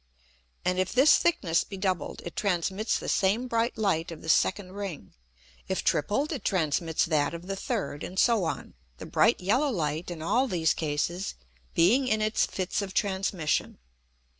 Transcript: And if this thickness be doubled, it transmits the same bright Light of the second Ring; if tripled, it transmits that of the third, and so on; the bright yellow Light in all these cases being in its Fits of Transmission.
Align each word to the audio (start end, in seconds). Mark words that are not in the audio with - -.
And 0.65 0.79
if 0.79 0.93
this 0.93 1.19
thickness 1.19 1.63
be 1.63 1.77
doubled, 1.77 2.23
it 2.25 2.35
transmits 2.35 2.97
the 2.97 3.07
same 3.07 3.47
bright 3.47 3.77
Light 3.77 4.09
of 4.11 4.23
the 4.23 4.29
second 4.29 4.71
Ring; 4.71 5.13
if 5.67 5.83
tripled, 5.83 6.31
it 6.31 6.43
transmits 6.43 7.05
that 7.05 7.35
of 7.35 7.45
the 7.45 7.55
third, 7.55 8.03
and 8.03 8.17
so 8.17 8.43
on; 8.45 8.73
the 8.97 9.05
bright 9.05 9.39
yellow 9.39 9.69
Light 9.69 10.09
in 10.09 10.23
all 10.23 10.47
these 10.47 10.73
cases 10.73 11.35
being 11.75 12.07
in 12.07 12.19
its 12.19 12.47
Fits 12.47 12.81
of 12.81 12.95
Transmission. 12.95 13.77